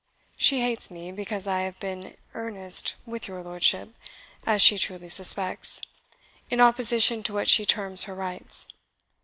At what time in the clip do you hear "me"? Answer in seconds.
0.89-1.11